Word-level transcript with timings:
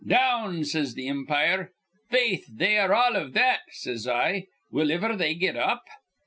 'Down!' 0.03 0.63
says 0.65 0.95
th' 0.95 1.01
impire. 1.05 1.73
'Faith, 2.09 2.47
they 2.51 2.79
are 2.79 2.91
all 2.91 3.15
iv 3.15 3.33
that,' 3.33 3.59
says 3.71 4.07
I, 4.07 4.47
'Will 4.71 4.91
iver 4.91 5.15
they 5.15 5.35
get 5.35 5.55
up?' 5.55 5.83